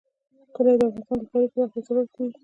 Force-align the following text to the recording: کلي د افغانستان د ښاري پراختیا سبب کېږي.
کلي 0.55 0.73
د 0.79 0.81
افغانستان 0.83 1.17
د 1.21 1.23
ښاري 1.29 1.47
پراختیا 1.53 1.81
سبب 1.87 2.05
کېږي. 2.15 2.37